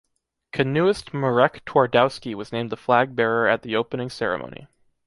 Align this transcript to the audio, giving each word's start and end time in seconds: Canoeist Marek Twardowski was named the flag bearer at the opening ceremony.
Canoeist 0.51 1.13
Marek 1.13 1.63
Twardowski 1.63 2.33
was 2.33 2.51
named 2.51 2.71
the 2.71 2.75
flag 2.75 3.15
bearer 3.15 3.47
at 3.47 3.61
the 3.61 3.75
opening 3.75 4.09
ceremony. 4.09 4.65